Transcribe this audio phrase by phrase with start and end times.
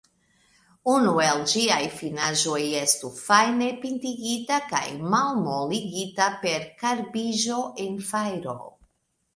[0.93, 4.83] Unu el ĝiaj finaĵoj estu fajne pintigita kaj
[5.15, 8.61] malmoligita per karbiĝo en fajro.